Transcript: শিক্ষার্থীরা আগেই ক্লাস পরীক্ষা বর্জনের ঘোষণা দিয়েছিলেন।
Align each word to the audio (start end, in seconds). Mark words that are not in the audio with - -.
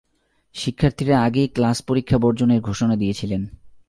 শিক্ষার্থীরা 0.55 1.23
আগেই 1.23 1.47
ক্লাস 1.47 1.81
পরীক্ষা 1.81 2.17
বর্জনের 2.17 2.61
ঘোষণা 2.61 2.95
দিয়েছিলেন। 2.95 3.41